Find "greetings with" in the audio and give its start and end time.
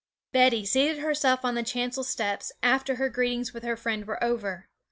3.07-3.63